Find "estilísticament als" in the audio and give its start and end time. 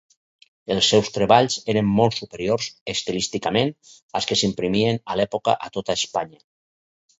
2.95-4.31